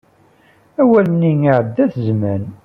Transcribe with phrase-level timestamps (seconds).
[0.81, 2.43] Awal-nni iɛedda-t zzman.